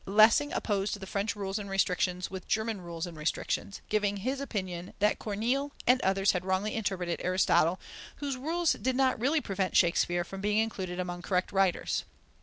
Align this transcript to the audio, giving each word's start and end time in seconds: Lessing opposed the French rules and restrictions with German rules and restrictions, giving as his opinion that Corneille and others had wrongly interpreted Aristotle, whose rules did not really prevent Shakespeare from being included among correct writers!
Lessing 0.07 0.51
opposed 0.51 0.99
the 0.99 1.05
French 1.05 1.35
rules 1.35 1.59
and 1.59 1.69
restrictions 1.69 2.31
with 2.31 2.47
German 2.47 2.81
rules 2.81 3.05
and 3.05 3.15
restrictions, 3.15 3.81
giving 3.87 4.15
as 4.17 4.23
his 4.23 4.41
opinion 4.41 4.95
that 4.97 5.19
Corneille 5.19 5.71
and 5.85 6.01
others 6.01 6.31
had 6.31 6.43
wrongly 6.43 6.73
interpreted 6.73 7.21
Aristotle, 7.23 7.79
whose 8.15 8.35
rules 8.35 8.73
did 8.73 8.95
not 8.95 9.19
really 9.21 9.41
prevent 9.41 9.77
Shakespeare 9.77 10.23
from 10.23 10.41
being 10.41 10.57
included 10.57 10.99
among 10.99 11.21
correct 11.21 11.51
writers! 11.51 12.03